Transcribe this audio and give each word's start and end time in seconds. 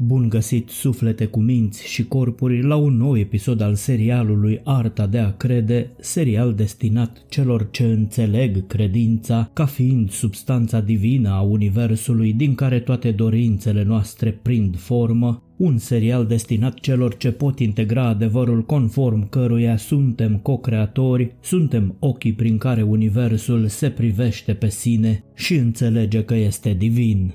Bun 0.00 0.28
găsit 0.28 0.68
suflete 0.68 1.26
cu 1.26 1.40
minți 1.40 1.86
și 1.86 2.04
corpuri 2.04 2.62
la 2.62 2.76
un 2.76 2.96
nou 2.96 3.18
episod 3.18 3.60
al 3.60 3.74
serialului 3.74 4.60
Arta 4.64 5.06
de 5.06 5.18
a 5.18 5.36
crede, 5.36 5.90
serial 6.00 6.54
destinat 6.54 7.24
celor 7.28 7.68
ce 7.70 7.84
înțeleg 7.84 8.66
credința 8.66 9.50
ca 9.52 9.64
fiind 9.64 10.10
substanța 10.10 10.80
divină 10.80 11.30
a 11.30 11.40
universului 11.40 12.32
din 12.32 12.54
care 12.54 12.80
toate 12.80 13.10
dorințele 13.10 13.82
noastre 13.82 14.30
prind 14.42 14.78
formă, 14.78 15.42
un 15.56 15.78
serial 15.78 16.26
destinat 16.26 16.74
celor 16.74 17.16
ce 17.16 17.30
pot 17.30 17.58
integra 17.58 18.06
adevărul 18.06 18.64
conform 18.64 19.28
căruia 19.28 19.76
suntem 19.76 20.36
co-creatori, 20.36 21.34
suntem 21.40 21.96
ochii 21.98 22.32
prin 22.32 22.58
care 22.58 22.82
universul 22.82 23.66
se 23.66 23.90
privește 23.90 24.54
pe 24.54 24.68
sine 24.68 25.24
și 25.34 25.54
înțelege 25.54 26.24
că 26.24 26.34
este 26.34 26.74
divin. 26.78 27.32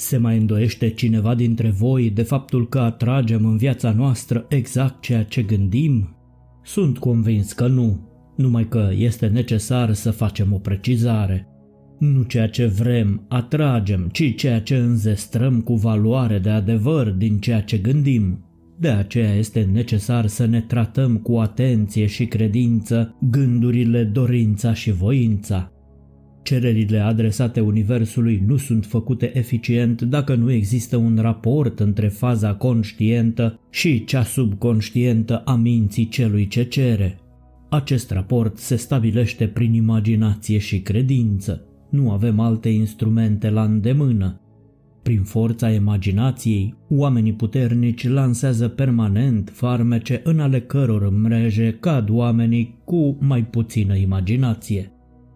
Se 0.00 0.16
mai 0.16 0.36
îndoiește 0.36 0.88
cineva 0.88 1.34
dintre 1.34 1.70
voi 1.70 2.10
de 2.10 2.22
faptul 2.22 2.68
că 2.68 2.78
atragem 2.78 3.44
în 3.44 3.56
viața 3.56 3.92
noastră 3.92 4.46
exact 4.48 5.00
ceea 5.00 5.24
ce 5.24 5.42
gândim? 5.42 6.16
Sunt 6.62 6.98
convins 6.98 7.52
că 7.52 7.66
nu, 7.66 8.08
numai 8.36 8.68
că 8.68 8.90
este 8.96 9.26
necesar 9.26 9.92
să 9.92 10.10
facem 10.10 10.52
o 10.52 10.58
precizare. 10.58 11.48
Nu 11.98 12.22
ceea 12.22 12.48
ce 12.48 12.66
vrem 12.66 13.26
atragem, 13.28 14.08
ci 14.12 14.34
ceea 14.36 14.60
ce 14.60 14.76
înzestrăm 14.76 15.60
cu 15.60 15.74
valoare 15.74 16.38
de 16.38 16.50
adevăr 16.50 17.10
din 17.10 17.38
ceea 17.38 17.62
ce 17.62 17.78
gândim. 17.78 18.44
De 18.78 18.88
aceea 18.88 19.34
este 19.34 19.68
necesar 19.72 20.26
să 20.26 20.46
ne 20.46 20.60
tratăm 20.60 21.16
cu 21.16 21.36
atenție 21.36 22.06
și 22.06 22.26
credință 22.26 23.16
gândurile, 23.30 24.04
dorința 24.04 24.74
și 24.74 24.90
voința. 24.90 25.72
Cererile 26.42 26.98
adresate 26.98 27.60
Universului 27.60 28.42
nu 28.46 28.56
sunt 28.56 28.86
făcute 28.86 29.38
eficient 29.38 30.02
dacă 30.02 30.34
nu 30.34 30.50
există 30.50 30.96
un 30.96 31.18
raport 31.20 31.80
între 31.80 32.08
faza 32.08 32.54
conștientă 32.54 33.60
și 33.70 34.04
cea 34.04 34.22
subconștientă 34.22 35.42
a 35.44 35.54
minții 35.54 36.08
celui 36.08 36.46
ce 36.46 36.62
cere. 36.62 37.18
Acest 37.68 38.10
raport 38.10 38.58
se 38.58 38.76
stabilește 38.76 39.46
prin 39.46 39.74
imaginație 39.74 40.58
și 40.58 40.80
credință. 40.80 41.64
Nu 41.90 42.10
avem 42.10 42.40
alte 42.40 42.68
instrumente 42.68 43.50
la 43.50 43.62
îndemână. 43.62 44.40
Prin 45.02 45.22
forța 45.22 45.70
imaginației, 45.70 46.74
oamenii 46.88 47.32
puternici 47.32 48.08
lansează 48.08 48.68
permanent 48.68 49.50
farmece 49.54 50.20
în 50.24 50.40
ale 50.40 50.60
căror 50.60 51.10
mreje 51.10 51.76
cad 51.80 52.10
oamenii 52.10 52.80
cu 52.84 53.16
mai 53.20 53.44
puțină 53.44 53.96
imaginație. 53.96 54.92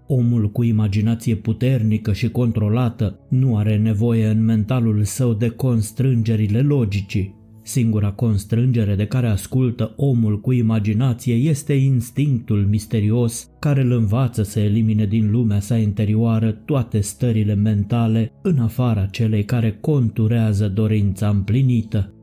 Omul 0.07 0.51
cu 0.51 0.63
imaginație 0.63 1.35
puternică 1.35 2.13
și 2.13 2.31
controlată 2.31 3.19
nu 3.29 3.57
are 3.57 3.77
nevoie 3.77 4.27
în 4.27 4.45
mentalul 4.45 5.03
său 5.03 5.33
de 5.33 5.49
constrângerile 5.49 6.61
logicii. 6.61 7.43
Singura 7.67 8.11
constrângere 8.11 8.95
de 8.95 9.07
care 9.07 9.27
ascultă 9.27 9.93
omul 9.97 10.41
cu 10.41 10.53
imaginație 10.53 11.35
este 11.35 11.73
instinctul 11.73 12.67
misterios 12.71 13.51
care 13.59 13.81
îl 13.81 13.93
învață 13.93 14.43
să 14.43 14.61
elimine 14.61 15.07
din 15.07 15.31
lumea 15.31 15.61
sa 15.61 15.77
interioară 15.77 16.51
toate 16.51 17.01
stările 17.01 17.55
mentale 17.55 18.33
în 18.43 18.59
afara 18.59 19.07
celei 19.07 19.45
care 19.45 19.79
conturează 19.81 20.69
dorința 20.69 21.29
împlinită. 21.29 22.14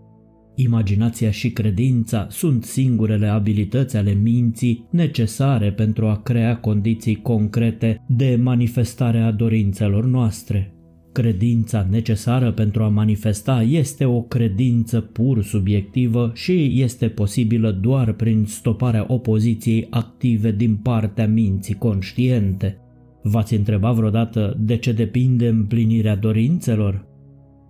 Imaginația 0.56 1.32
și 1.32 1.52
credința 1.52 2.28
sunt 2.30 2.64
singurele 2.64 3.28
abilități 3.28 3.98
ale 3.98 4.14
minții 4.14 4.88
necesare 4.92 5.72
pentru 5.72 6.06
a 6.06 6.22
crea 6.22 6.58
condiții 6.58 7.16
concrete 7.16 8.04
de 8.08 8.40
manifestare 8.42 9.20
a 9.20 9.32
dorințelor 9.32 10.06
noastre. 10.06 10.74
Credința 11.12 11.88
necesară 11.90 12.52
pentru 12.52 12.84
a 12.84 12.88
manifesta 12.88 13.62
este 13.62 14.06
o 14.06 14.22
credință 14.22 15.00
pur 15.00 15.44
subiectivă 15.44 16.32
și 16.34 16.82
este 16.82 17.08
posibilă 17.08 17.72
doar 17.72 18.14
prin 18.14 18.46
stoparea 18.46 19.06
opoziției 19.08 19.88
active 19.90 20.52
din 20.52 20.76
partea 20.76 21.28
minții 21.28 21.76
conștiente. 21.76 22.78
V-ați 23.24 23.56
întrebat 23.56 23.96
vreodată 23.96 24.58
de 24.60 24.78
ce 24.78 24.92
depinde 24.92 25.48
împlinirea 25.48 26.16
dorințelor? 26.16 27.11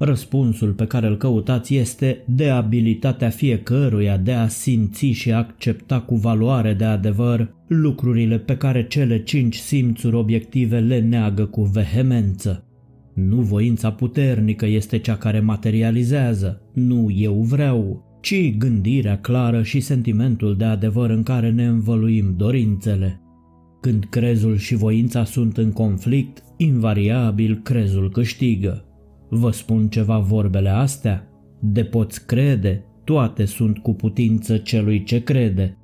Răspunsul 0.03 0.71
pe 0.71 0.85
care 0.85 1.07
îl 1.07 1.17
căutați 1.17 1.75
este 1.75 2.23
de 2.27 2.49
abilitatea 2.49 3.29
fiecăruia 3.29 4.17
de 4.17 4.31
a 4.31 4.47
simți 4.47 5.05
și 5.05 5.31
accepta 5.31 5.99
cu 5.99 6.15
valoare 6.15 6.73
de 6.73 6.83
adevăr 6.83 7.53
lucrurile 7.67 8.37
pe 8.37 8.57
care 8.57 8.87
cele 8.87 9.23
cinci 9.23 9.55
simțuri 9.55 10.15
obiective 10.15 10.79
le 10.79 10.99
neagă 10.99 11.45
cu 11.45 11.61
vehemență. 11.61 12.65
Nu 13.13 13.35
voința 13.35 13.91
puternică 13.91 14.65
este 14.65 14.97
cea 14.97 15.17
care 15.17 15.39
materializează, 15.39 16.61
nu 16.73 17.11
eu 17.15 17.41
vreau, 17.41 18.03
ci 18.21 18.57
gândirea 18.57 19.19
clară 19.19 19.63
și 19.63 19.79
sentimentul 19.79 20.57
de 20.57 20.65
adevăr 20.65 21.09
în 21.09 21.23
care 21.23 21.51
ne 21.51 21.65
învăluim 21.65 22.33
dorințele. 22.37 23.21
Când 23.81 24.05
crezul 24.09 24.57
și 24.57 24.75
voința 24.75 25.23
sunt 25.23 25.57
în 25.57 25.71
conflict, 25.71 26.43
invariabil 26.57 27.59
crezul 27.63 28.09
câștigă. 28.11 28.85
Vă 29.33 29.51
spun 29.51 29.87
ceva 29.87 30.17
vorbele 30.17 30.69
astea? 30.69 31.27
De 31.59 31.83
poți 31.83 32.25
crede, 32.25 32.85
toate 33.03 33.45
sunt 33.45 33.77
cu 33.77 33.93
putință 33.93 34.57
celui 34.57 35.03
ce 35.03 35.23
crede. 35.23 35.77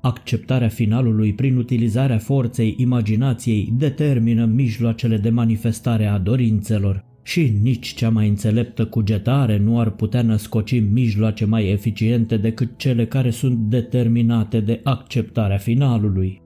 Acceptarea 0.00 0.68
finalului 0.68 1.32
prin 1.32 1.56
utilizarea 1.56 2.18
forței 2.18 2.74
imaginației 2.78 3.72
determină 3.76 4.44
mijloacele 4.44 5.16
de 5.16 5.30
manifestare 5.30 6.06
a 6.06 6.18
dorințelor 6.18 7.04
și 7.22 7.58
nici 7.62 7.94
cea 7.94 8.10
mai 8.10 8.28
înțeleptă 8.28 8.86
cugetare 8.86 9.58
nu 9.58 9.80
ar 9.80 9.90
putea 9.90 10.22
născoci 10.22 10.80
mijloace 10.80 11.44
mai 11.44 11.68
eficiente 11.68 12.36
decât 12.36 12.70
cele 12.76 13.06
care 13.06 13.30
sunt 13.30 13.58
determinate 13.58 14.60
de 14.60 14.80
acceptarea 14.84 15.58
finalului. 15.58 16.42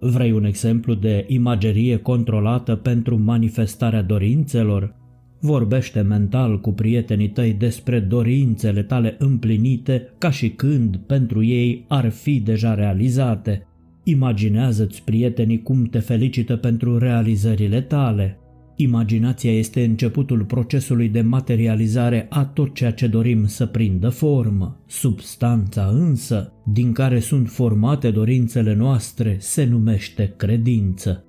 Vrei 0.00 0.32
un 0.32 0.44
exemplu 0.44 0.94
de 0.94 1.24
imagerie 1.28 1.96
controlată 1.96 2.76
pentru 2.76 3.22
manifestarea 3.22 4.02
dorințelor? 4.02 5.00
Vorbește 5.44 6.00
mental 6.00 6.60
cu 6.60 6.72
prietenii 6.72 7.28
tăi 7.28 7.52
despre 7.52 8.00
dorințele 8.00 8.82
tale 8.82 9.16
împlinite 9.18 10.12
ca 10.18 10.30
și 10.30 10.50
când 10.50 10.96
pentru 10.96 11.44
ei 11.44 11.84
ar 11.88 12.10
fi 12.10 12.40
deja 12.40 12.74
realizate. 12.74 13.66
Imaginează-ți 14.04 15.02
prietenii 15.04 15.62
cum 15.62 15.84
te 15.84 15.98
felicită 15.98 16.56
pentru 16.56 16.98
realizările 16.98 17.80
tale. 17.80 18.38
Imaginația 18.76 19.52
este 19.52 19.84
începutul 19.84 20.44
procesului 20.44 21.08
de 21.08 21.20
materializare 21.20 22.26
a 22.30 22.44
tot 22.44 22.74
ceea 22.74 22.92
ce 22.92 23.06
dorim 23.06 23.46
să 23.46 23.66
prindă 23.66 24.08
formă. 24.08 24.80
Substanța 24.86 25.90
însă, 25.92 26.52
din 26.72 26.92
care 26.92 27.18
sunt 27.18 27.48
formate 27.48 28.10
dorințele 28.10 28.74
noastre, 28.74 29.36
se 29.38 29.64
numește 29.64 30.34
credință. 30.36 31.24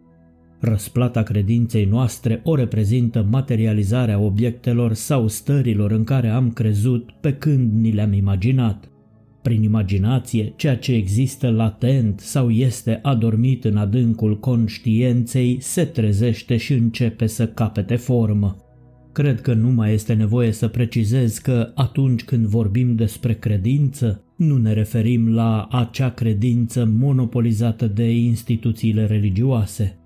Răsplata 0.66 1.24
credinței 1.24 1.86
noastre 1.86 2.42
o 2.44 2.56
reprezintă 2.56 3.28
materializarea 3.30 4.20
obiectelor 4.20 4.94
sau 4.94 5.28
stărilor 5.28 5.92
în 5.92 6.04
care 6.04 6.30
am 6.30 6.52
crezut 6.52 7.12
pe 7.22 7.34
când 7.34 7.74
ni 7.82 7.92
le-am 7.92 8.14
imaginat. 8.14 8.90
Prin 9.42 9.64
imaginație, 9.64 10.54
ceea 10.56 10.78
ce 10.78 10.94
există 10.94 11.50
latent 11.50 12.20
sau 12.20 12.50
este 12.50 13.00
adormit 13.02 13.66
în 13.66 13.78
adâncul 13.78 14.40
conștiinței 14.40 15.58
se 15.62 15.86
trezește 15.86 16.58
și 16.58 16.74
începe 16.74 17.28
să 17.28 17.48
capete 17.48 17.96
formă. 17.96 18.56
Cred 19.12 19.42
că 19.42 19.54
nu 19.54 19.70
mai 19.70 19.94
este 19.94 20.14
nevoie 20.14 20.52
să 20.52 20.68
precizez 20.68 21.38
că 21.38 21.72
atunci 21.76 22.24
când 22.24 22.46
vorbim 22.46 22.96
despre 22.96 23.34
credință, 23.34 24.24
nu 24.38 24.58
ne 24.58 24.74
referim 24.74 25.34
la 25.34 25.68
acea 25.72 26.10
credință 26.10 26.86
monopolizată 26.86 27.88
de 27.88 28.12
instituțiile 28.12 29.06
religioase. 29.06 29.98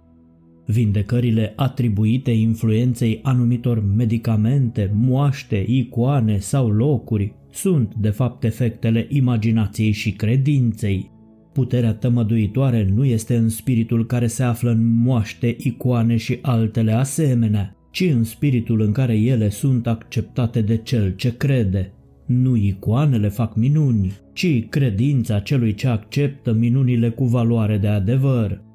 Vindecările 0.70 1.54
atribuite 1.56 2.32
influenței 2.32 3.20
anumitor 3.24 3.84
medicamente, 3.96 4.92
moaște, 4.94 5.66
icoane 5.68 6.38
sau 6.38 6.70
locuri 6.70 7.34
sunt 7.52 7.94
de 7.96 8.10
fapt 8.10 8.44
efectele 8.44 9.06
imaginației 9.10 9.92
și 9.92 10.12
credinței. 10.12 11.12
Puterea 11.54 11.94
tămăduitoare 11.94 12.90
nu 12.96 13.06
este 13.06 13.36
în 13.36 13.50
spiritul 13.50 14.06
care 14.06 14.28
se 14.28 14.44
află 14.44 14.72
în 14.72 15.02
moaște, 15.02 15.56
icoane 15.60 16.16
și 16.16 16.40
altele 16.42 16.92
asemenea, 16.92 17.76
ci 17.92 18.02
în 18.02 18.24
spiritul 18.24 18.82
în 18.82 18.92
care 18.92 19.18
ele 19.18 19.50
sunt 19.50 19.88
acceptate 19.88 20.62
de 20.62 20.78
cel 20.78 21.16
ce 21.16 21.38
crede. 21.38 21.94
Nu 22.26 22.56
icoanele 22.56 23.28
fac 23.28 23.56
minuni, 23.56 24.12
ci 24.34 24.68
credința 24.70 25.40
celui 25.40 25.74
ce 25.74 25.88
acceptă 25.88 26.54
minunile 26.54 27.10
cu 27.10 27.26
valoare 27.26 27.78
de 27.78 27.88
adevăr. 27.88 28.66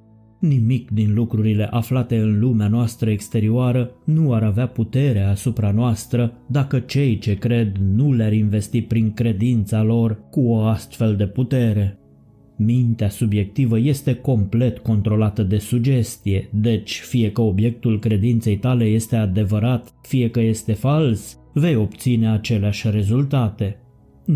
Nimic 0.43 0.91
din 0.91 1.15
lucrurile 1.15 1.69
aflate 1.71 2.17
în 2.17 2.39
lumea 2.39 2.69
noastră 2.69 3.11
exterioară 3.11 3.91
nu 4.05 4.33
ar 4.33 4.43
avea 4.43 4.67
putere 4.67 5.21
asupra 5.21 5.71
noastră 5.71 6.33
dacă 6.47 6.79
cei 6.79 7.19
ce 7.19 7.35
cred 7.35 7.77
nu 7.95 8.13
le-ar 8.13 8.33
investi 8.33 8.83
prin 8.83 9.13
credința 9.13 9.83
lor 9.83 10.19
cu 10.31 10.41
o 10.41 10.61
astfel 10.61 11.17
de 11.17 11.27
putere. 11.27 11.99
Mintea 12.57 13.09
subiectivă 13.09 13.79
este 13.79 14.15
complet 14.15 14.79
controlată 14.79 15.43
de 15.43 15.59
sugestie, 15.59 16.49
deci 16.53 17.01
fie 17.01 17.33
că 17.33 17.41
obiectul 17.41 17.99
credinței 17.99 18.57
tale 18.57 18.85
este 18.85 19.17
adevărat, 19.17 19.95
fie 20.03 20.31
că 20.31 20.41
este 20.41 20.73
fals, 20.73 21.39
vei 21.55 21.77
obține 21.77 22.31
aceleași 22.31 22.91
rezultate. 22.91 23.77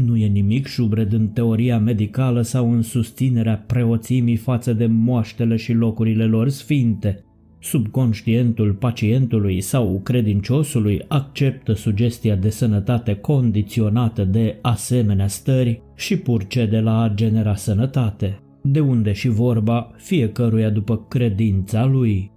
Nu 0.05 0.17
e 0.17 0.27
nimic 0.27 0.67
șubred 0.67 1.13
în 1.13 1.29
teoria 1.29 1.79
medicală 1.79 2.43
sau 2.43 2.73
în 2.73 2.83
susținerea 2.83 3.65
preoțimii 3.67 4.37
față 4.37 4.73
de 4.73 4.87
moaștele 4.87 5.57
și 5.57 5.73
locurile 5.73 6.25
lor 6.25 6.49
sfinte. 6.49 7.25
Subconștientul 7.61 8.73
pacientului 8.73 9.61
sau 9.61 10.01
credinciosului 10.05 11.05
acceptă 11.09 11.73
sugestia 11.73 12.37
de 12.37 12.51
sănătate 12.51 13.15
condiționată 13.15 14.25
de 14.25 14.59
asemenea 14.63 15.29
stări 15.29 15.83
și 15.95 16.17
purcede 16.17 16.81
la 16.81 17.01
a 17.01 17.09
genera 17.09 17.55
sănătate, 17.55 18.41
de 18.63 18.81
unde 18.81 19.13
și 19.13 19.29
vorba 19.29 19.91
fiecăruia 19.97 20.71
după 20.71 21.05
credința 21.09 21.85
lui. 21.85 22.31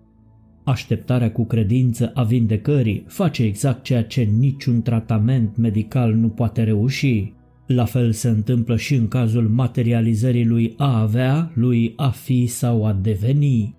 Așteptarea 0.64 1.32
cu 1.32 1.46
credință 1.46 2.12
a 2.14 2.24
vindecării 2.24 3.04
face 3.08 3.44
exact 3.44 3.84
ceea 3.84 4.04
ce 4.04 4.22
niciun 4.22 4.82
tratament 4.82 5.58
medical 5.58 6.14
nu 6.14 6.28
poate 6.28 6.64
reuși. 6.64 7.38
La 7.76 7.86
fel 7.86 8.12
se 8.12 8.30
întâmplă 8.30 8.78
și 8.78 8.96
în 8.96 9.08
cazul 9.08 9.48
materializării 9.48 10.46
lui 10.46 10.74
a 10.78 11.02
avea, 11.02 11.52
lui 11.56 11.94
a 11.96 12.10
fi 12.10 12.46
sau 12.46 12.86
a 12.86 12.94
deveni. 12.94 13.76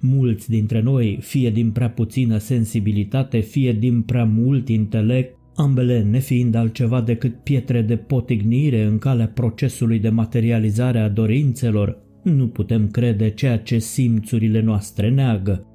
Mulți 0.00 0.50
dintre 0.50 0.80
noi, 0.80 1.18
fie 1.20 1.50
din 1.50 1.70
prea 1.70 1.90
puțină 1.90 2.38
sensibilitate, 2.38 3.38
fie 3.38 3.72
din 3.72 4.02
prea 4.02 4.24
mult 4.24 4.68
intelect, 4.68 5.36
ambele 5.54 6.02
nefiind 6.02 6.54
altceva 6.54 7.00
decât 7.00 7.42
pietre 7.42 7.82
de 7.82 7.96
potignire 7.96 8.82
în 8.84 8.98
calea 8.98 9.28
procesului 9.28 9.98
de 9.98 10.08
materializare 10.08 10.98
a 10.98 11.08
dorințelor, 11.08 11.98
nu 12.22 12.48
putem 12.48 12.88
crede 12.88 13.30
ceea 13.30 13.58
ce 13.58 13.78
simțurile 13.78 14.60
noastre 14.60 15.10
neagă. 15.10 15.66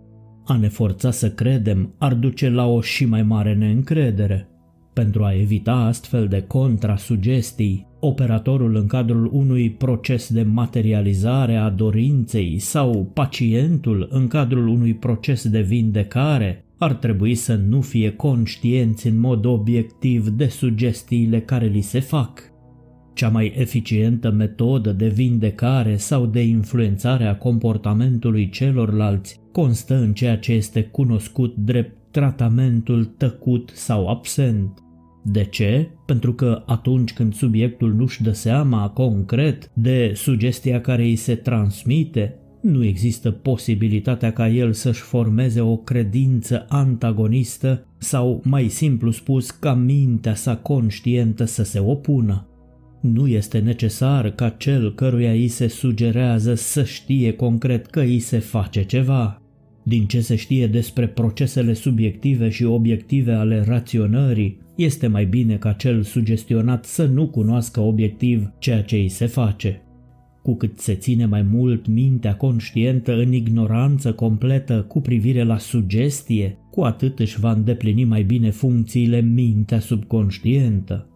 A 0.46 0.58
ne 0.58 0.68
forța 0.68 1.12
să 1.12 1.32
credem 1.32 1.96
ar 1.98 2.14
duce 2.14 2.50
la 2.50 2.66
o 2.66 2.82
și 2.82 3.06
mai 3.06 3.24
mare 3.24 3.54
neîncredere. 3.54 4.51
Pentru 4.94 5.24
a 5.24 5.34
evita 5.34 5.72
astfel 5.72 6.28
de 6.28 6.42
contrasugestii, 6.42 7.88
operatorul 8.00 8.76
în 8.76 8.88
cadrul 8.88 9.30
unui 9.34 9.70
proces 9.70 10.34
de 10.34 10.44
materializare 10.44 11.56
a 11.56 11.70
dorinței 11.70 12.60
sau 12.60 13.12
pacientul 13.14 14.08
în 14.12 14.28
cadrul 14.28 14.68
unui 14.68 14.94
proces 14.94 15.50
de 15.50 15.62
vindecare 15.62 16.66
ar 16.78 16.94
trebui 16.94 17.36
să 17.36 17.56
nu 17.56 17.82
fie 17.82 18.12
conștienți 18.12 19.08
în 19.08 19.20
mod 19.20 19.46
obiectiv 19.46 20.28
de 20.28 20.48
sugestiile 20.48 21.40
care 21.40 21.66
li 21.66 21.82
se 21.82 22.00
fac. 22.00 22.52
Cea 23.14 23.30
mai 23.30 23.54
eficientă 23.58 24.32
metodă 24.32 24.92
de 24.92 25.08
vindecare 25.08 25.96
sau 25.96 26.26
de 26.26 26.42
influențare 26.42 27.26
a 27.26 27.38
comportamentului 27.38 28.50
celorlalți 28.50 29.40
constă 29.52 29.96
în 29.96 30.14
ceea 30.14 30.38
ce 30.38 30.54
este 30.54 30.84
cunoscut 30.84 31.56
drept 31.56 32.01
tratamentul 32.12 33.06
tăcut 33.06 33.72
sau 33.74 34.08
absent. 34.08 34.80
De 35.24 35.44
ce? 35.44 35.90
Pentru 36.06 36.34
că 36.34 36.64
atunci 36.66 37.14
când 37.14 37.34
subiectul 37.34 37.94
nu-și 37.94 38.24
dă 38.24 38.32
seama 38.32 38.90
concret 38.90 39.72
de 39.74 40.12
sugestia 40.16 40.82
care 40.82 41.04
îi 41.04 41.16
se 41.16 41.36
transmite, 41.36 42.36
nu 42.62 42.84
există 42.84 43.32
posibilitatea 43.32 44.34
ca 44.34 44.50
el 44.50 44.74
să-și 44.74 45.02
formeze 45.02 45.62
o 45.62 45.78
credință 45.78 46.66
antagonistă 46.70 47.86
sau, 47.98 48.42
mai 48.44 48.68
simplu 48.68 49.12
spus, 49.12 49.52
ca 49.52 49.74
mintea 49.74 50.36
sa 50.36 50.56
conștientă 50.56 51.46
să 51.46 51.64
se 51.64 51.80
opună. 51.80 52.46
Nu 53.02 53.28
este 53.28 53.60
necesar 53.60 54.30
ca 54.30 54.50
cel 54.50 54.94
căruia 54.94 55.32
îi 55.32 55.48
se 55.48 55.68
sugerează 55.68 56.54
să 56.54 56.84
știe 56.84 57.34
concret 57.34 57.86
că 57.86 58.00
îi 58.00 58.20
se 58.20 58.40
face 58.40 58.84
ceva. 58.84 59.41
Din 59.84 60.06
ce 60.06 60.22
se 60.22 60.36
știe 60.36 60.68
despre 60.68 61.08
procesele 61.08 61.74
subiective 61.74 62.50
și 62.50 62.64
obiective 62.64 63.34
ale 63.34 63.64
raționării, 63.68 64.58
este 64.76 65.08
mai 65.08 65.26
bine 65.26 65.56
ca 65.56 65.72
cel 65.72 66.02
sugestionat 66.02 66.86
să 66.86 67.06
nu 67.06 67.28
cunoască 67.28 67.80
obiectiv 67.80 68.52
ceea 68.60 68.82
ce 68.82 68.96
îi 68.96 69.10
se 69.10 69.26
face. 69.26 69.82
Cu 70.44 70.56
cât 70.56 70.80
se 70.80 70.94
ține 70.94 71.26
mai 71.26 71.42
mult 71.42 71.88
mintea 71.88 72.36
conștientă 72.36 73.14
în 73.14 73.34
ignoranță 73.34 74.14
completă 74.14 74.86
cu 74.88 75.02
privire 75.02 75.44
la 75.44 75.58
sugestie, 75.58 76.58
cu 76.72 76.82
atât 76.82 77.20
își 77.20 77.40
va 77.40 77.52
îndeplini 77.52 78.04
mai 78.04 78.24
bine 78.24 78.50
funcțiile 78.50 79.22
mintea 79.22 79.80
subconștientă. 79.80 81.11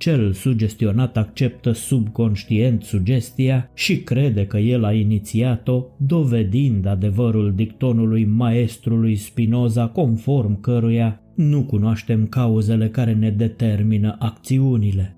Cel 0.00 0.32
sugestionat 0.32 1.16
acceptă 1.16 1.72
subconștient 1.72 2.82
sugestia 2.82 3.70
și 3.74 4.02
crede 4.02 4.46
că 4.46 4.58
el 4.58 4.84
a 4.84 4.92
inițiat-o, 4.92 5.84
dovedind 5.98 6.86
adevărul 6.86 7.52
dictonului 7.54 8.24
maestrului 8.24 9.16
Spinoza 9.16 9.88
conform 9.88 10.60
căruia 10.60 11.20
nu 11.34 11.64
cunoaștem 11.64 12.26
cauzele 12.26 12.88
care 12.88 13.12
ne 13.14 13.30
determină 13.30 14.16
acțiunile. 14.18 15.16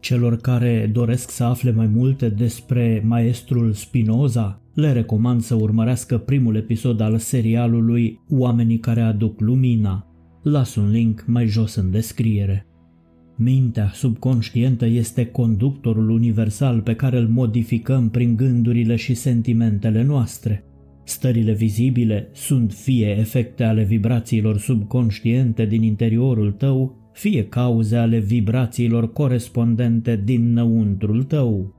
Celor 0.00 0.36
care 0.36 0.90
doresc 0.92 1.30
să 1.30 1.44
afle 1.44 1.70
mai 1.70 1.86
multe 1.86 2.28
despre 2.28 3.02
maestrul 3.06 3.72
Spinoza, 3.72 4.62
le 4.74 4.92
recomand 4.92 5.40
să 5.40 5.54
urmărească 5.54 6.18
primul 6.18 6.56
episod 6.56 7.00
al 7.00 7.18
serialului 7.18 8.20
Oamenii 8.28 8.78
care 8.78 9.00
aduc 9.00 9.40
lumina. 9.40 10.06
Las 10.42 10.74
un 10.74 10.90
link 10.90 11.24
mai 11.26 11.46
jos 11.46 11.74
în 11.74 11.90
descriere. 11.90 12.66
Mintea 13.36 13.90
subconștientă 13.94 14.86
este 14.86 15.26
conductorul 15.26 16.10
universal 16.10 16.80
pe 16.80 16.94
care 16.94 17.18
îl 17.18 17.28
modificăm 17.28 18.10
prin 18.10 18.36
gândurile 18.36 18.96
și 18.96 19.14
sentimentele 19.14 20.02
noastre. 20.02 20.64
Stările 21.04 21.52
vizibile 21.52 22.28
sunt 22.32 22.72
fie 22.72 23.16
efecte 23.18 23.64
ale 23.64 23.82
vibrațiilor 23.82 24.58
subconștiente 24.58 25.66
din 25.66 25.82
interiorul 25.82 26.52
tău, 26.52 27.10
fie 27.12 27.44
cauze 27.44 27.96
ale 27.96 28.18
vibrațiilor 28.18 29.12
corespondente 29.12 30.22
din 30.24 30.52
năuntrul 30.52 31.22
tău. 31.22 31.74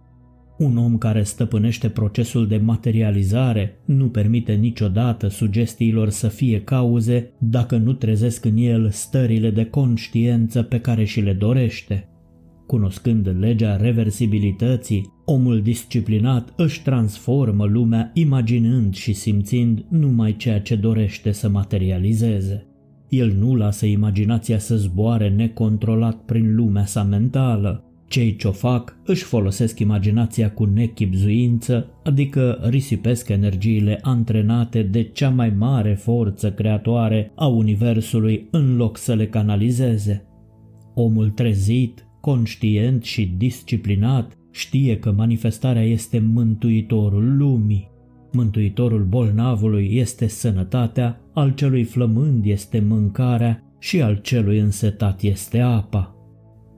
Un 0.64 0.78
om 0.78 0.98
care 0.98 1.24
stăpânește 1.24 1.90
procesul 1.90 2.48
de 2.48 2.58
materializare 2.58 3.80
nu 3.86 4.10
permite 4.10 4.54
niciodată 4.54 5.28
sugestiilor 5.28 6.10
să 6.10 6.28
fie 6.28 6.62
cauze 6.62 7.32
dacă 7.38 7.78
nu 7.78 7.94
trezesc 7.94 8.46
în 8.46 8.58
el 8.58 8.90
stările 8.90 9.50
de 9.50 9.66
conștiență 9.66 10.62
pe 10.62 10.80
care 10.80 11.04
și 11.04 11.22
le 11.22 11.34
dorește. 11.34 12.08
Cunoscând 12.68 13.36
legea 13.40 13.76
reversibilității, 13.76 15.12
omul 15.26 15.62
disciplinat 15.62 16.54
își 16.58 16.82
transformă 16.82 17.66
lumea 17.66 18.12
imaginând 18.14 18.94
și 18.94 19.14
simțind 19.14 19.86
numai 19.90 20.36
ceea 20.36 20.60
ce 20.62 20.76
dorește 20.76 21.32
să 21.32 21.50
materializeze. 21.50 22.68
El 23.10 23.36
nu 23.40 23.56
lasă 23.56 23.86
imaginația 23.86 24.58
să 24.58 24.76
zboare 24.76 25.30
necontrolat 25.30 26.16
prin 26.16 26.56
lumea 26.56 26.86
sa 26.86 27.04
mentală, 27.04 27.83
cei 28.14 28.36
ce 28.36 28.48
o 28.48 28.52
fac 28.52 28.98
își 29.06 29.24
folosesc 29.24 29.80
imaginația 29.80 30.52
cu 30.52 30.66
nechipzuință, 30.66 31.90
adică 32.04 32.60
risipesc 32.70 33.30
energiile 33.30 34.00
antrenate 34.02 34.82
de 34.82 35.04
cea 35.04 35.30
mai 35.30 35.50
mare 35.50 35.94
forță 35.94 36.52
creatoare 36.52 37.32
a 37.36 37.48
Universului 37.48 38.48
în 38.52 38.76
loc 38.76 38.98
să 38.98 39.14
le 39.14 39.28
canalizeze. 39.28 40.26
Omul 40.94 41.30
trezit, 41.30 42.08
conștient 42.22 43.04
și 43.04 43.34
disciplinat 43.38 44.38
știe 44.52 44.98
că 44.98 45.12
manifestarea 45.12 45.84
este 45.84 46.20
mântuitorul 46.34 47.38
lumii. 47.38 47.92
Mântuitorul 48.32 49.04
bolnavului 49.04 49.90
este 49.92 50.28
sănătatea, 50.28 51.22
al 51.34 51.54
celui 51.54 51.84
flămând 51.84 52.46
este 52.46 52.80
mâncarea 52.80 53.64
și 53.80 54.02
al 54.02 54.16
celui 54.16 54.60
însetat 54.60 55.22
este 55.22 55.60
apa. 55.60 56.13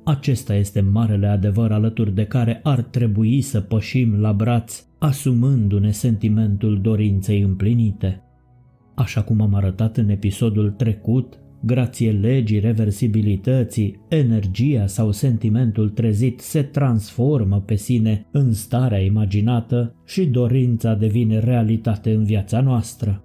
Acesta 0.06 0.56
este 0.56 0.82
marele 0.82 1.28
adevăr 1.28 1.72
alături 1.72 2.16
de 2.16 2.26
care 2.26 2.60
ar 2.64 2.82
trebui 2.82 3.42
să 3.42 3.62
pășim 3.62 4.20
la 4.20 4.34
braț, 4.34 4.86
asumându-ne 5.00 5.92
sentimentul 5.92 6.82
dorinței 6.82 7.42
împlinite. 7.42 8.24
Așa 8.96 9.22
cum 9.22 9.42
am 9.42 9.54
arătat 9.54 9.98
în 9.98 10.10
episodul 10.10 10.72
trecut, 10.72 11.40
grație 11.62 12.12
legii 12.12 12.60
reversibilității, 12.60 14.00
energia 14.10 14.88
sau 14.88 15.12
sentimentul 15.12 15.90
trezit 15.90 16.40
se 16.40 16.62
transformă 16.62 17.62
pe 17.62 17.76
sine 17.76 18.28
în 18.32 18.54
starea 18.54 19.00
imaginată 19.00 19.96
și 20.06 20.26
dorința 20.26 20.94
devine 20.94 21.40
realitate 21.40 22.14
în 22.14 22.24
viața 22.24 22.62
noastră. 22.62 23.24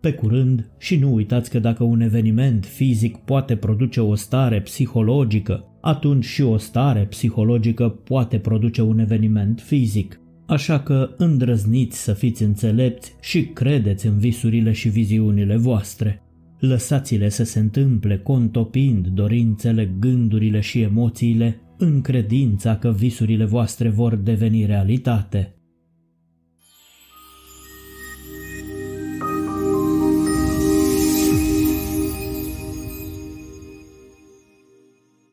Pe 0.00 0.12
curând, 0.12 0.70
și 0.78 0.96
nu 0.96 1.14
uitați 1.14 1.50
că 1.50 1.58
dacă 1.58 1.84
un 1.84 2.00
eveniment 2.00 2.64
fizic 2.64 3.16
poate 3.16 3.56
produce 3.56 4.00
o 4.00 4.14
stare 4.14 4.60
psihologică, 4.60 5.66
atunci 5.82 6.24
și 6.24 6.42
o 6.42 6.56
stare 6.56 7.00
psihologică 7.00 7.88
poate 7.88 8.38
produce 8.38 8.82
un 8.82 8.98
eveniment 8.98 9.60
fizic. 9.60 10.20
Așa 10.46 10.80
că 10.80 11.14
îndrăzniți 11.16 12.02
să 12.02 12.12
fiți 12.12 12.42
înțelepți 12.42 13.14
și 13.20 13.46
credeți 13.46 14.06
în 14.06 14.18
visurile 14.18 14.72
și 14.72 14.88
viziunile 14.88 15.56
voastre. 15.56 16.22
Lăsați-le 16.58 17.28
să 17.28 17.44
se 17.44 17.58
întâmple 17.58 18.18
contopind 18.18 19.06
dorințele, 19.06 19.94
gândurile 19.98 20.60
și 20.60 20.80
emoțiile 20.80 21.60
în 21.78 22.00
credința 22.00 22.76
că 22.76 22.92
visurile 22.92 23.44
voastre 23.44 23.88
vor 23.88 24.14
deveni 24.14 24.66
realitate. 24.66 25.54